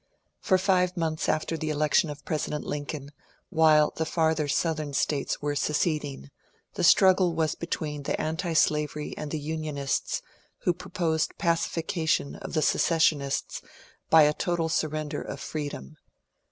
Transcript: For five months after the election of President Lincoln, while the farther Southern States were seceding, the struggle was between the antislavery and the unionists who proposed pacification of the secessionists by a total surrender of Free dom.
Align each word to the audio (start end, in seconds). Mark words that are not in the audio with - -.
For 0.39 0.57
five 0.57 0.97
months 0.97 1.29
after 1.29 1.55
the 1.55 1.69
election 1.69 2.09
of 2.09 2.25
President 2.25 2.65
Lincoln, 2.65 3.11
while 3.49 3.93
the 3.95 4.03
farther 4.07 4.47
Southern 4.47 4.93
States 4.93 5.43
were 5.43 5.53
seceding, 5.55 6.31
the 6.73 6.83
struggle 6.83 7.35
was 7.35 7.53
between 7.53 8.01
the 8.01 8.19
antislavery 8.19 9.15
and 9.15 9.29
the 9.29 9.37
unionists 9.37 10.23
who 10.63 10.73
proposed 10.73 11.37
pacification 11.37 12.35
of 12.37 12.53
the 12.53 12.63
secessionists 12.63 13.61
by 14.09 14.23
a 14.23 14.33
total 14.33 14.69
surrender 14.69 15.21
of 15.21 15.39
Free 15.39 15.69
dom. 15.69 15.97